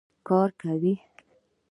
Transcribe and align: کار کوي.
کار 0.27 0.49
کوي. 0.61 0.93